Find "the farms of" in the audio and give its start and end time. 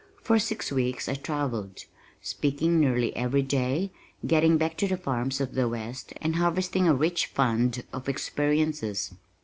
4.87-5.53